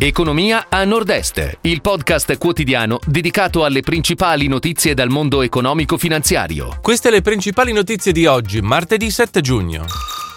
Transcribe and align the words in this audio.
Economia 0.00 0.66
a 0.68 0.84
Nord-Est, 0.84 1.58
il 1.62 1.80
podcast 1.80 2.38
quotidiano 2.38 3.00
dedicato 3.04 3.64
alle 3.64 3.80
principali 3.80 4.46
notizie 4.46 4.94
dal 4.94 5.08
mondo 5.08 5.42
economico-finanziario. 5.42 6.78
Queste 6.80 7.10
le 7.10 7.20
principali 7.20 7.72
notizie 7.72 8.12
di 8.12 8.24
oggi, 8.24 8.60
martedì 8.60 9.10
7 9.10 9.40
giugno. 9.40 9.86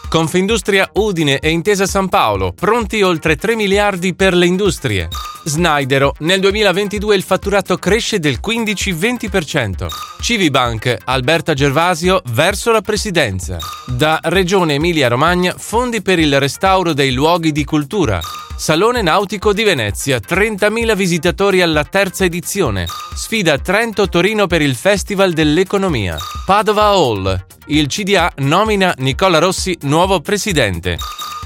Confindustria 0.09 0.89
Udine 0.93 1.37
e 1.37 1.51
Intesa 1.51 1.85
San 1.85 2.09
Paolo, 2.09 2.53
pronti 2.53 3.03
oltre 3.03 3.35
3 3.35 3.55
miliardi 3.55 4.15
per 4.15 4.33
le 4.33 4.47
industrie. 4.47 5.07
Snydero, 5.43 6.15
nel 6.19 6.39
2022 6.39 7.15
il 7.15 7.21
fatturato 7.21 7.77
cresce 7.77 8.17
del 8.17 8.39
15-20%. 8.43 9.85
Civibank, 10.21 10.97
Alberta 11.05 11.53
Gervasio 11.53 12.23
verso 12.31 12.71
la 12.71 12.81
presidenza. 12.81 13.59
Da 13.85 14.19
Regione 14.23 14.73
Emilia-Romagna, 14.73 15.53
fondi 15.55 16.01
per 16.01 16.17
il 16.17 16.39
restauro 16.39 16.93
dei 16.93 17.13
luoghi 17.13 17.51
di 17.51 17.63
cultura. 17.63 18.19
Salone 18.61 19.01
Nautico 19.01 19.53
di 19.53 19.63
Venezia, 19.63 20.19
30.000 20.19 20.93
visitatori 20.93 21.63
alla 21.63 21.83
terza 21.83 22.25
edizione. 22.25 22.85
Sfida 23.15 23.57
Trento-Torino 23.57 24.45
per 24.45 24.61
il 24.61 24.75
Festival 24.75 25.33
dell'Economia. 25.33 26.15
Padova 26.45 26.89
Hall. 26.89 27.45
Il 27.65 27.87
CDA 27.87 28.31
nomina 28.35 28.93
Nicola 28.99 29.39
Rossi 29.39 29.75
nuovo 29.81 30.21
presidente. 30.21 30.99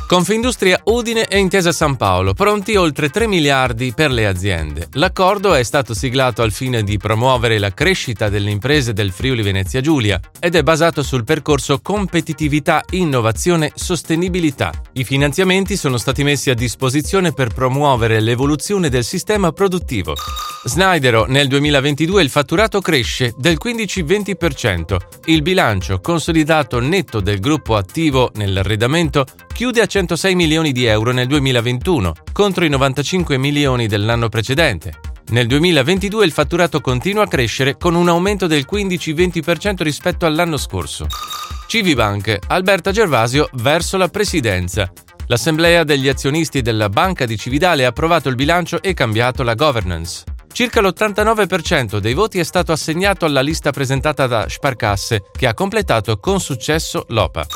Confindustria 0.08 0.80
Udine 0.84 1.26
e 1.26 1.40
Intesa 1.40 1.72
San 1.72 1.96
Paolo, 1.96 2.36
pronti 2.36 2.76
oltre 2.76 3.10
3 3.10 3.26
miliardi 3.26 3.92
per 3.92 4.12
le 4.12 4.28
aziende. 4.28 4.88
L'accordo 4.94 5.56
è 5.56 5.64
stato 5.64 5.96
siglato 5.96 6.44
al 6.44 6.52
fine 6.52 6.84
di 6.84 6.98
promuovere 6.98 7.58
la 7.58 7.74
crescita 7.74 8.30
delle 8.30 8.52
imprese 8.52 8.94
del 8.94 9.12
Friuli 9.12 9.42
Venezia 9.42 9.82
Giulia 9.82 10.20
ed 10.40 10.54
è 10.54 10.62
basato 10.62 11.02
sul 11.02 11.24
percorso 11.24 11.80
competitività, 11.82 12.84
innovazione, 12.92 13.72
sostenibilità. 13.74 14.72
I 14.94 15.04
finanziamenti 15.04 15.76
sono 15.76 15.98
stati 15.98 16.24
messi 16.24 16.52
a 16.52 16.56
disposizione 16.56 17.34
per 17.34 17.52
promuovere 17.52 18.20
l'evoluzione 18.20 18.90
del 18.90 19.04
sistema 19.04 19.52
produttivo. 19.54 20.14
Snydero 20.66 21.26
nel 21.26 21.48
2022 21.48 22.22
il 22.22 22.30
fatturato 22.30 22.80
cresce 22.80 23.34
del 23.38 23.58
15-20%. 23.64 24.98
Il 25.26 25.42
bilancio 25.42 26.00
consolidato 26.00 26.80
netto 26.80 27.20
del 27.22 27.40
gruppo 27.40 27.76
attivo 27.76 28.32
nell'arredamento 28.36 29.26
chiude 29.56 29.80
a 29.80 29.86
106 29.86 30.36
milioni 30.36 30.74
di 30.74 30.84
euro 30.84 31.14
nel 31.14 31.28
2021 31.28 32.12
contro 32.34 32.66
i 32.66 32.70
95 32.70 33.38
milioni 33.38 33.88
dell'anno 33.88 34.28
precedente. 34.28 35.00
Nel 35.28 35.48
2022 35.48 36.26
il 36.26 36.34
fatturato 36.34 36.82
continua 36.82 37.24
a 37.24 37.28
crescere 37.28 37.78
con 37.78 37.96
un 37.96 38.10
aumento 38.10 38.48
del 38.48 38.66
15-20% 38.70 39.82
rispetto 39.82 40.26
all'anno 40.26 40.58
scorso. 40.58 41.08
Civibank, 41.68 42.38
Alberta 42.48 42.92
Gervasio 42.92 43.48
verso 43.54 43.96
la 43.96 44.10
presidenza. 44.10 44.92
L'assemblea 45.28 45.86
degli 45.86 46.10
azionisti 46.10 46.62
della 46.62 46.90
Banca 46.90 47.26
di 47.26 47.38
Cividale 47.38 47.86
ha 47.86 47.90
approvato 47.90 48.28
il 48.28 48.36
bilancio 48.36 48.82
e 48.82 48.94
cambiato 48.94 49.42
la 49.42 49.56
governance. 49.56 50.26
Circa 50.52 50.82
l'89% 50.82 52.00
dei 52.00 52.14
voti 52.14 52.40
è 52.40 52.44
stato 52.44 52.74
assegnato 52.74 53.24
alla 53.24 53.42
lista 53.42 53.72
presentata 53.72 54.28
da 54.28 54.50
Sparcasse, 54.50 55.22
che 55.32 55.48
ha 55.48 55.54
completato 55.54 56.18
con 56.18 56.42
successo 56.42 57.06
l'OPA. 57.08 57.48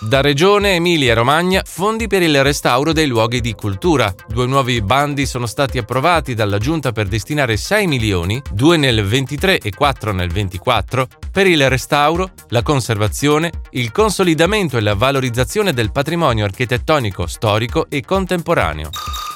Da 0.00 0.20
Regione 0.20 0.76
Emilia-Romagna, 0.76 1.62
fondi 1.66 2.06
per 2.06 2.22
il 2.22 2.44
restauro 2.44 2.92
dei 2.92 3.08
luoghi 3.08 3.40
di 3.40 3.52
cultura. 3.54 4.14
Due 4.28 4.46
nuovi 4.46 4.80
bandi 4.80 5.26
sono 5.26 5.46
stati 5.46 5.76
approvati 5.76 6.34
dalla 6.34 6.58
Giunta 6.58 6.92
per 6.92 7.08
destinare 7.08 7.56
6 7.56 7.88
milioni, 7.88 8.40
2 8.52 8.76
nel 8.76 9.04
23 9.04 9.58
e 9.58 9.72
4 9.74 10.12
nel 10.12 10.30
24, 10.30 11.08
per 11.32 11.48
il 11.48 11.68
restauro, 11.68 12.30
la 12.50 12.62
conservazione, 12.62 13.50
il 13.70 13.90
consolidamento 13.90 14.76
e 14.76 14.82
la 14.82 14.94
valorizzazione 14.94 15.72
del 15.72 15.90
patrimonio 15.90 16.44
architettonico, 16.44 17.26
storico 17.26 17.86
e 17.88 18.04
contemporaneo. 18.04 18.90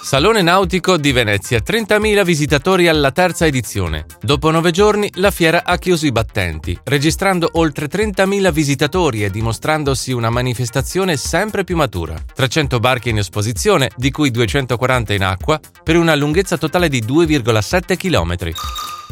Salone 0.05 0.43
Nautico 0.43 0.97
di 0.97 1.13
Venezia, 1.13 1.63
30.000 1.65 2.25
visitatori 2.25 2.89
alla 2.89 3.13
terza 3.13 3.47
edizione. 3.47 4.05
Dopo 4.21 4.51
nove 4.51 4.73
giorni 4.73 5.09
la 5.15 5.31
fiera 5.31 5.63
ha 5.65 5.79
chiuso 5.79 6.07
i 6.07 6.13
battenti, 6.13 6.77
registrando 6.83 7.49
oltre 7.53 7.87
30.000 7.87 8.51
visitatori 8.51 9.23
e 9.23 9.31
dimostrandosi 9.31 10.11
una 10.11 10.29
manifestazione 10.29 11.17
sempre 11.17 11.63
più 11.63 11.77
matura. 11.77 12.21
300 12.35 12.81
barche 12.81 13.11
in 13.11 13.19
esposizione, 13.19 13.91
di 13.97 14.11
cui 14.11 14.33
240 14.33 15.15
in 15.15 15.23
acqua, 15.23 15.61
per 15.85 15.97
una 15.97 16.17
lunghezza 16.17 16.59
totale 16.59 16.89
di 16.89 17.05
2,7 17.05 17.97
km. 17.97 18.53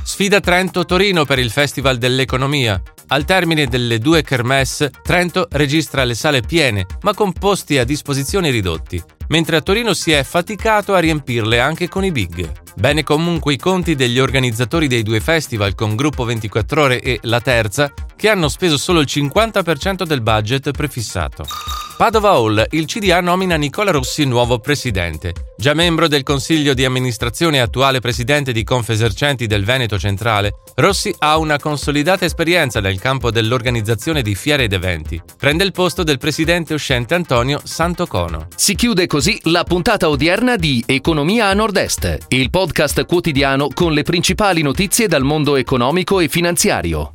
Sfida 0.03 0.41
Trento-Torino 0.41 1.25
per 1.25 1.39
il 1.39 1.53
Festival 1.53 1.99
dell'Economia. 1.99 2.83
Al 3.07 3.25
termine 3.25 3.69
delle 3.69 4.01
due 4.01 4.23
kermesse, 4.23 4.91
Trento 5.05 5.47
registra 5.53 6.03
le 6.03 6.15
sale 6.15 6.41
piene, 6.41 6.85
ma 7.03 7.15
con 7.15 7.33
posti 7.33 7.79
a 7.79 7.85
disposizione 7.85 8.51
ridotti 8.51 9.01
mentre 9.31 9.57
a 9.57 9.61
Torino 9.61 9.95
si 9.95 10.13
è 10.13 10.23
faticato 10.23 10.95
a 10.95 10.99
riempirle 10.99 11.59
anche 11.59 11.89
con 11.89 12.05
i 12.05 12.13
big. 12.13 12.53
Bene 12.77 13.03
comunque 13.03 13.55
i 13.55 13.59
conti 13.59 13.95
degli 13.95 14.19
organizzatori 14.19 14.87
dei 14.87 15.03
due 15.03 15.21
festival 15.21 15.75
con 15.75 15.97
Gruppo 15.97 16.25
24 16.25 16.83
Ore 16.83 17.01
e 17.01 17.19
La 17.23 17.41
Terza, 17.41 17.93
che 18.15 18.29
hanno 18.29 18.49
speso 18.49 18.77
solo 18.77 19.01
il 19.01 19.09
50% 19.09 20.05
del 20.05 20.21
budget 20.21 20.71
prefissato. 20.71 21.80
Padova 22.01 22.31
Hall, 22.31 22.65
il 22.71 22.87
CDA 22.87 23.21
nomina 23.21 23.57
Nicola 23.57 23.91
Rossi 23.91 24.25
nuovo 24.25 24.59
presidente. 24.59 25.35
Già 25.55 25.75
membro 25.75 26.09
del 26.09 26.23
consiglio 26.23 26.73
di 26.73 26.87
amministrazione 26.87 27.59
e 27.59 27.61
attuale 27.61 28.01
presidente 28.01 28.53
di 28.53 28.65
Confesercenti 28.65 29.47
del 29.47 29.67
Veneto 29.67 29.99
Centrale, 29.99 30.55
Rossi 30.77 31.15
ha 31.19 31.37
una 31.37 31.59
consolidata 31.59 32.25
esperienza 32.25 32.81
nel 32.81 32.99
campo 32.99 33.31
dell'organizzazione 33.31 34.23
di 34.23 34.35
fiere 34.35 34.63
ed 34.63 34.73
eventi. 34.73 35.21
Prende 35.37 35.63
il 35.63 35.73
posto 35.73 36.03
del 36.03 36.17
presidente 36.17 36.73
uscente 36.73 37.13
Antonio 37.13 37.61
Santocono. 37.63 38.47
Si 38.57 38.75
chiude 38.75 39.07
così 39.07 39.39
la 39.45 39.65
puntata 39.65 40.09
odierna 40.09 40.57
di 40.57 40.83
Economia 40.87 41.49
a 41.49 41.53
Nord-Est, 41.53 42.17
il 42.29 42.49
podcast 42.49 43.05
quotidiano 43.05 43.69
con 43.75 43.93
le 43.93 44.05
principali 44.05 44.63
notizie 44.63 45.07
dal 45.07 45.23
mondo 45.23 45.55
economico 45.57 46.19
e 46.19 46.29
finanziario. 46.29 47.09